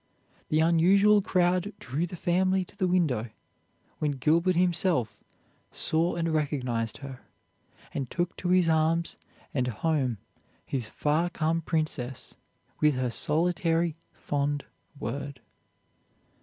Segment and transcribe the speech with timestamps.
[0.49, 3.29] The unusual crowd drew the family to the window,
[3.99, 5.19] when Gilbert himself
[5.71, 7.19] saw and recognized her,
[7.93, 9.17] and took to his arms
[9.53, 10.17] and home
[10.65, 12.35] his far come princess
[12.79, 14.65] with her solitary fond
[14.99, 15.39] word.